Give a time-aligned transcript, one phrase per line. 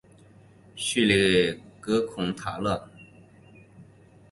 [0.75, 2.89] 叙里勒孔塔勒。